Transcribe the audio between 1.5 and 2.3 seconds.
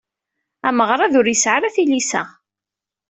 ara tilisa.